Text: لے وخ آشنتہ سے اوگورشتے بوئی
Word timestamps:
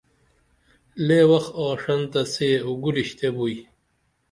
لے 1.05 1.19
وخ 1.29 1.45
آشنتہ 1.65 2.21
سے 2.33 2.49
اوگورشتے 2.65 3.27
بوئی 3.35 3.57